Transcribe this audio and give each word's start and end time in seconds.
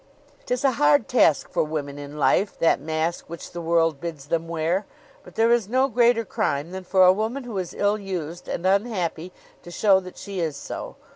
'Tis 0.47 0.63
a 0.63 0.71
hard 0.71 1.07
task 1.07 1.47
for 1.51 1.63
women 1.63 1.99
in 1.99 2.17
life, 2.17 2.57
that 2.57 2.79
mask 2.79 3.25
which 3.27 3.51
the 3.51 3.61
world 3.61 4.01
bids 4.01 4.29
them 4.29 4.47
wear. 4.47 4.87
But 5.23 5.35
there 5.35 5.51
is 5.51 5.69
no 5.69 5.87
greater 5.89 6.25
crime 6.25 6.71
than 6.71 6.85
for 6.85 7.03
a 7.05 7.13
woman 7.13 7.43
who 7.43 7.59
is 7.59 7.75
ill 7.75 7.99
used 7.99 8.47
and 8.47 8.65
unhappy 8.65 9.31
to 9.61 9.69
show 9.69 9.99
that 9.99 10.17
she 10.17 10.39
is 10.39 10.57
so. 10.57 10.95